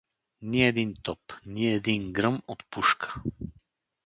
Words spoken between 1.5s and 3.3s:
един гръм от пушка.